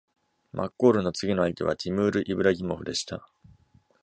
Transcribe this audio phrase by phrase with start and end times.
[0.51, 3.29] マッコールの次の相手はティムール・イブラギモフでした。